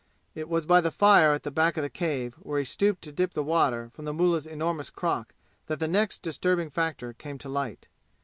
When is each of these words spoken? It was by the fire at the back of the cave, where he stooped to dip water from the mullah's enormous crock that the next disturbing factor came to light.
It 0.33 0.49
was 0.49 0.65
by 0.65 0.81
the 0.81 0.89
fire 0.89 1.31
at 1.31 1.43
the 1.43 1.51
back 1.51 1.77
of 1.77 1.83
the 1.83 1.89
cave, 1.91 2.33
where 2.39 2.57
he 2.57 2.65
stooped 2.65 3.03
to 3.03 3.11
dip 3.11 3.37
water 3.37 3.91
from 3.93 4.05
the 4.05 4.13
mullah's 4.15 4.47
enormous 4.47 4.89
crock 4.89 5.35
that 5.67 5.77
the 5.77 5.87
next 5.87 6.23
disturbing 6.23 6.71
factor 6.71 7.13
came 7.13 7.37
to 7.37 7.47
light. 7.49 7.87